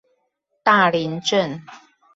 [0.63, 1.61] 大林鎮